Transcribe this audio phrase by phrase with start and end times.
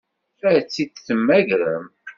[0.47, 1.85] Ad tt-id-temmagrem?